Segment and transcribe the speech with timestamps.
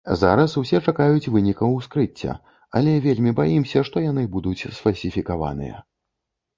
[0.19, 2.33] Зараз усе чакаюць вынікаў ускрыцця,
[2.81, 5.75] але вельмі баімся, што яны будуць сфальсіфікаваныя.